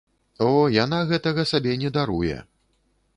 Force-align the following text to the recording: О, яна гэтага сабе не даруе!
О, 0.45 0.47
яна 0.75 0.99
гэтага 1.11 1.45
сабе 1.51 1.77
не 1.83 1.91
даруе! 1.99 2.39